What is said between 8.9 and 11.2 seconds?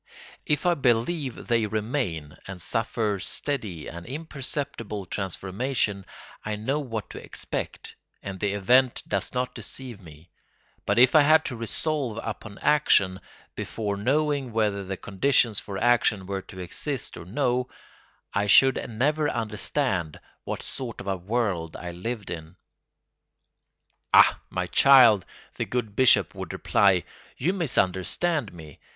does not deceive me; but if